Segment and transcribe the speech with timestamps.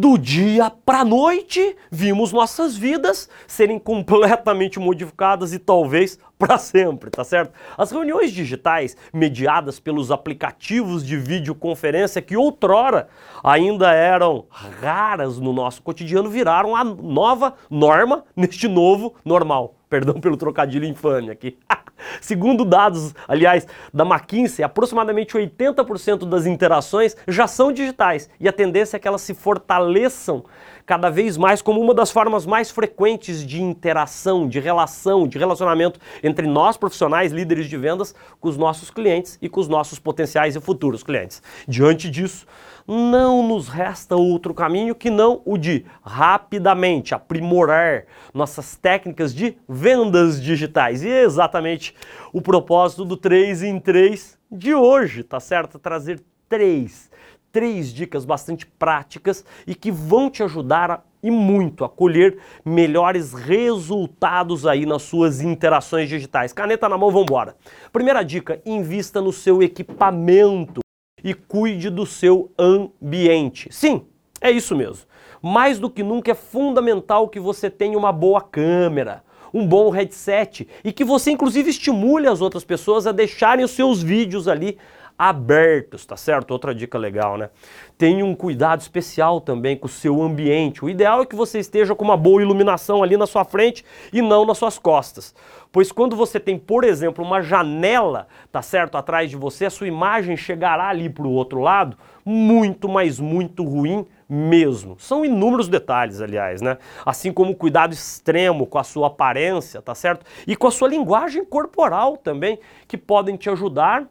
[0.00, 7.10] do dia para a noite, vimos nossas vidas serem completamente modificadas e talvez para sempre,
[7.10, 7.52] tá certo?
[7.76, 13.08] As reuniões digitais, mediadas pelos aplicativos de videoconferência que outrora
[13.44, 19.74] ainda eram raras no nosso cotidiano, viraram a nova norma neste novo normal.
[19.90, 21.58] Perdão pelo trocadilho infame aqui.
[22.20, 28.28] Segundo dados, aliás, da McKinsey, aproximadamente 80% das interações já são digitais.
[28.38, 30.44] E a tendência é que elas se fortaleçam
[30.90, 36.00] cada vez mais como uma das formas mais frequentes de interação, de relação, de relacionamento
[36.20, 40.56] entre nós profissionais, líderes de vendas, com os nossos clientes e com os nossos potenciais
[40.56, 41.40] e futuros clientes.
[41.68, 42.44] Diante disso,
[42.88, 50.42] não nos resta outro caminho que não o de rapidamente aprimorar nossas técnicas de vendas
[50.42, 51.04] digitais.
[51.04, 51.94] E é exatamente
[52.32, 55.78] o propósito do 3 em 3 de hoje, tá certo?
[55.78, 57.08] Trazer três,
[57.52, 63.32] três dicas bastante práticas e que vão te ajudar a, e muito a colher melhores
[63.32, 66.52] resultados aí nas suas interações digitais.
[66.52, 67.56] Caneta na mão, vamos embora.
[67.92, 70.80] Primeira dica, invista no seu equipamento
[71.22, 73.68] e cuide do seu ambiente.
[73.70, 74.06] Sim,
[74.40, 75.06] é isso mesmo.
[75.42, 80.66] Mais do que nunca é fundamental que você tenha uma boa câmera, um bom headset
[80.84, 84.78] e que você inclusive estimule as outras pessoas a deixarem os seus vídeos ali
[85.22, 86.50] abertos, tá certo?
[86.50, 87.50] Outra dica legal, né?
[87.98, 90.82] Tenha um cuidado especial também com o seu ambiente.
[90.82, 94.22] O ideal é que você esteja com uma boa iluminação ali na sua frente e
[94.22, 95.34] não nas suas costas.
[95.70, 99.86] Pois quando você tem, por exemplo, uma janela, tá certo, atrás de você, a sua
[99.86, 104.96] imagem chegará ali para o outro lado muito, mas muito ruim mesmo.
[104.98, 106.78] São inúmeros detalhes, aliás, né?
[107.04, 110.24] Assim como cuidado extremo com a sua aparência, tá certo?
[110.46, 114.08] E com a sua linguagem corporal também, que podem te ajudar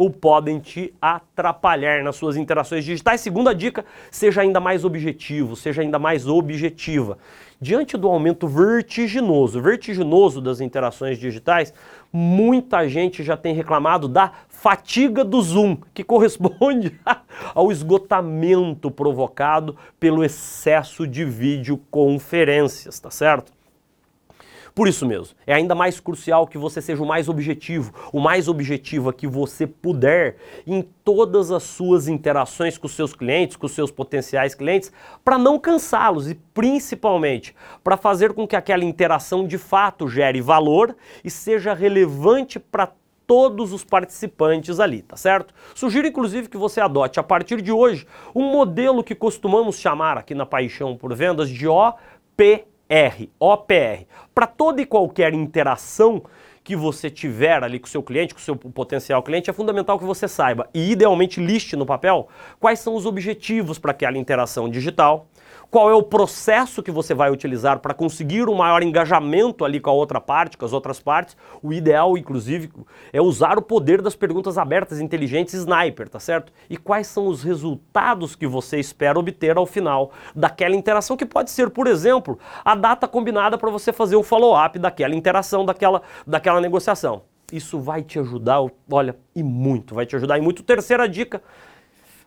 [0.00, 3.20] ou podem te atrapalhar nas suas interações digitais.
[3.20, 7.18] Segunda dica, seja ainda mais objetivo, seja ainda mais objetiva.
[7.60, 11.74] Diante do aumento vertiginoso, vertiginoso das interações digitais,
[12.10, 16.98] muita gente já tem reclamado da fatiga do Zoom, que corresponde
[17.54, 23.59] ao esgotamento provocado pelo excesso de videoconferências, tá certo?
[24.74, 28.48] Por isso mesmo, é ainda mais crucial que você seja o mais objetivo, o mais
[28.48, 30.36] objetiva que você puder
[30.66, 34.92] em todas as suas interações com seus clientes, com seus potenciais clientes,
[35.24, 40.96] para não cansá-los e principalmente para fazer com que aquela interação de fato gere valor
[41.24, 42.92] e seja relevante para
[43.26, 45.54] todos os participantes ali, tá certo?
[45.72, 48.04] Sugiro inclusive que você adote a partir de hoje
[48.34, 54.04] um modelo que costumamos chamar aqui na Paixão por Vendas de OP R, OPR.
[54.34, 56.24] Para toda e qualquer interação
[56.62, 59.98] que você tiver ali com o seu cliente, com o seu potencial cliente, é fundamental
[59.98, 62.28] que você saiba e idealmente liste no papel
[62.58, 65.26] quais são os objetivos para aquela interação digital,
[65.70, 69.90] qual é o processo que você vai utilizar para conseguir um maior engajamento ali com
[69.90, 71.36] a outra parte, com as outras partes.
[71.62, 72.70] O ideal, inclusive,
[73.12, 76.52] é usar o poder das perguntas abertas, inteligentes, sniper, tá certo?
[76.68, 81.50] E quais são os resultados que você espera obter ao final daquela interação, que pode
[81.50, 86.60] ser, por exemplo, a data combinada para você fazer o follow-up daquela interação, daquela, daquela
[86.60, 87.22] negociação.
[87.52, 90.62] Isso vai te ajudar, olha, e muito, vai te ajudar e muito.
[90.62, 91.42] Terceira dica,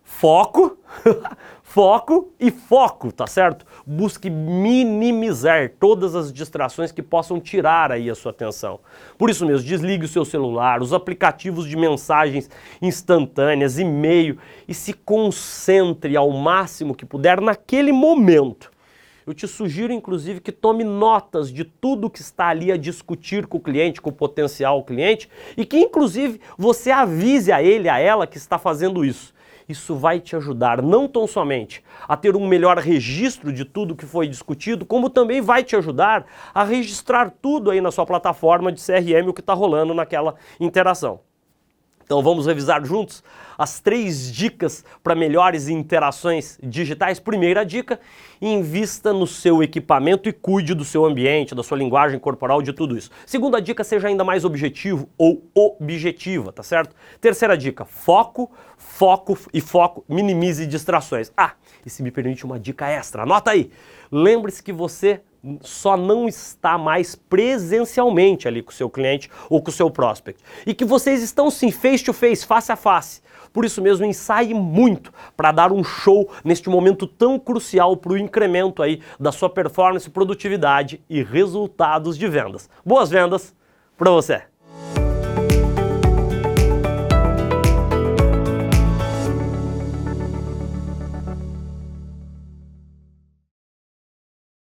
[0.03, 0.78] foco,
[1.64, 3.66] foco e foco, tá certo?
[3.86, 8.80] Busque minimizar todas as distrações que possam tirar aí a sua atenção.
[9.18, 12.50] Por isso mesmo, desligue o seu celular, os aplicativos de mensagens
[12.81, 14.38] instantâneas, e-mail
[14.68, 18.72] e se concentre ao máximo que puder naquele momento.
[19.25, 23.58] Eu te sugiro, inclusive, que tome notas de tudo que está ali a discutir com
[23.58, 28.28] o cliente, com o potencial cliente, e que, inclusive, você avise a ele, a ela
[28.28, 29.34] que está fazendo isso
[29.68, 34.06] isso vai te ajudar não tão somente a ter um melhor registro de tudo que
[34.06, 38.81] foi discutido, como também vai te ajudar a registrar tudo aí na sua plataforma de
[38.81, 41.19] CRM o que está rolando naquela interação.
[42.03, 43.24] Então vamos revisar juntos
[43.57, 47.19] as três dicas para melhores interações digitais.
[47.19, 48.00] Primeira dica:
[48.42, 52.98] invista no seu equipamento e cuide do seu ambiente, da sua linguagem corporal, de tudo
[52.98, 53.10] isso.
[53.25, 56.95] Segunda dica: seja ainda mais objetivo ou objetiva, tá certo?
[57.22, 61.31] Terceira dica: foco, foco e foco, minimize distrações.
[61.38, 61.54] Ah,
[61.86, 63.72] e se me permite uma dica extra, anota aí.
[64.12, 65.22] Lembre-se que você
[65.62, 70.42] só não está mais presencialmente ali com o seu cliente ou com o seu prospect.
[70.66, 73.22] E que vocês estão sim face to face, face a face.
[73.51, 78.18] Por isso mesmo, ensaie muito para dar um show neste momento tão crucial para o
[78.18, 82.68] incremento aí da sua performance, produtividade e resultados de vendas.
[82.84, 83.54] Boas vendas
[83.96, 84.52] para você!